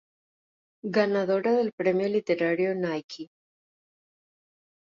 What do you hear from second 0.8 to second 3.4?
Ganadora del Premio Literario Nike.